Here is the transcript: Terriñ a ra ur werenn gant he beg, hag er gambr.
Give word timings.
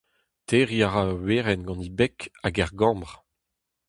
Terriñ 0.47 0.83
a 0.87 0.89
ra 0.89 1.01
ur 1.13 1.21
werenn 1.27 1.65
gant 1.67 1.83
he 1.85 1.89
beg, 1.99 2.17
hag 2.41 2.55
er 2.63 2.71
gambr. 2.79 3.11